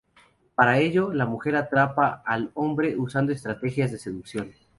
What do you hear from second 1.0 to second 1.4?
la